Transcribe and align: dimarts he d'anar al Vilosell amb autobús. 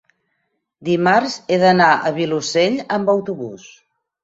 dimarts 0.89 1.35
he 1.51 1.59
d'anar 1.65 1.91
al 1.99 2.17
Vilosell 2.17 2.83
amb 2.99 3.15
autobús. 3.17 3.71